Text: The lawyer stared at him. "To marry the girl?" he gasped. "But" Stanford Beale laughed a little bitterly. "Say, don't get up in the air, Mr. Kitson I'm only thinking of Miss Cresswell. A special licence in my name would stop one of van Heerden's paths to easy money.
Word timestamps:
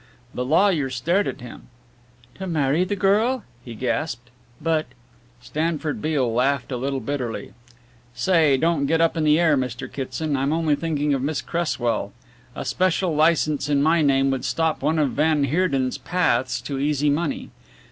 The 0.33 0.43
lawyer 0.43 0.89
stared 0.89 1.27
at 1.27 1.41
him. 1.41 1.67
"To 2.33 2.47
marry 2.47 2.83
the 2.83 2.95
girl?" 2.95 3.43
he 3.63 3.75
gasped. 3.75 4.31
"But" 4.59 4.87
Stanford 5.43 6.01
Beale 6.01 6.33
laughed 6.33 6.71
a 6.71 6.77
little 6.77 6.99
bitterly. 7.01 7.53
"Say, 8.15 8.57
don't 8.57 8.87
get 8.87 8.99
up 8.99 9.15
in 9.15 9.25
the 9.25 9.39
air, 9.39 9.55
Mr. 9.55 9.87
Kitson 9.93 10.35
I'm 10.35 10.53
only 10.53 10.73
thinking 10.73 11.13
of 11.13 11.21
Miss 11.21 11.43
Cresswell. 11.43 12.13
A 12.55 12.65
special 12.65 13.15
licence 13.15 13.69
in 13.69 13.83
my 13.83 14.01
name 14.01 14.31
would 14.31 14.43
stop 14.43 14.81
one 14.81 14.97
of 14.97 15.11
van 15.11 15.43
Heerden's 15.43 15.99
paths 15.99 16.61
to 16.61 16.79
easy 16.79 17.11
money. 17.11 17.51